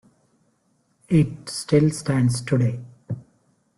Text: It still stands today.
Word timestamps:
It 1.09 1.47
still 1.47 1.91
stands 1.91 2.41
today. 2.41 2.79